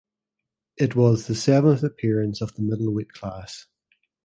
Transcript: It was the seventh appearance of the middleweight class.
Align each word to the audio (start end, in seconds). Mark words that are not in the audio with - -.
It 0.77 0.95
was 0.95 1.27
the 1.27 1.35
seventh 1.35 1.83
appearance 1.83 2.41
of 2.41 2.55
the 2.55 2.63
middleweight 2.63 3.13
class. 3.13 3.67